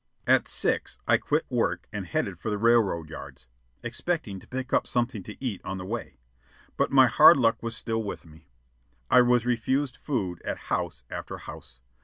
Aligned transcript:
At 0.25 0.47
six 0.47 0.97
I 1.07 1.19
quit 1.19 1.45
work 1.47 1.87
and 1.93 2.07
headed 2.07 2.39
for 2.39 2.49
the 2.49 2.57
railroad 2.57 3.07
yards, 3.07 3.45
expecting 3.83 4.39
to 4.39 4.47
pick 4.47 4.73
up 4.73 4.87
something 4.87 5.21
to 5.21 5.37
eat 5.39 5.61
on 5.63 5.77
the 5.77 5.85
way. 5.85 6.17
But 6.75 6.89
my 6.91 7.05
hard 7.05 7.37
luck 7.37 7.61
was 7.61 7.75
still 7.77 8.01
with 8.01 8.25
me. 8.25 8.49
I 9.11 9.21
was 9.21 9.45
refused 9.45 9.95
food 9.95 10.41
at 10.41 10.57
house 10.73 11.03
after 11.11 11.37
house. 11.37 11.81